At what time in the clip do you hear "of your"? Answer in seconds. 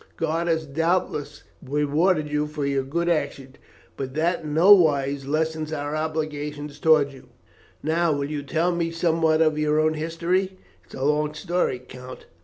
9.43-9.79